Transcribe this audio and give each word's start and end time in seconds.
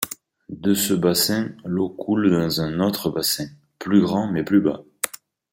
De 0.49 0.73
ce 0.73 0.95
bassin, 0.95 1.51
l'eau 1.63 1.87
coule 1.87 2.31
dans 2.31 2.59
un 2.59 2.79
autre 2.79 3.11
bassin, 3.11 3.45
plus 3.77 4.01
grand 4.01 4.25
mais 4.31 4.43
plus 4.43 4.59
bas. 4.59 4.81